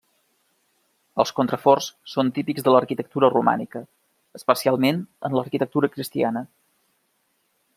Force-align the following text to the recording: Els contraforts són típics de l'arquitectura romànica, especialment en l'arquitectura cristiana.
Els 1.23 1.33
contraforts 1.39 1.89
són 2.13 2.31
típics 2.37 2.65
de 2.67 2.73
l'arquitectura 2.75 3.29
romànica, 3.33 3.83
especialment 4.41 5.05
en 5.29 5.37
l'arquitectura 5.41 5.91
cristiana. 5.99 6.45